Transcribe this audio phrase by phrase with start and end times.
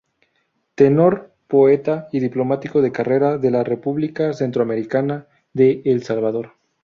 [0.73, 6.53] Tenor, Poeta y Diplomático de Carrera de la República Centroamericana de El Salvador.